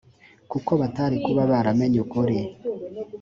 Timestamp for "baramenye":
1.51-1.97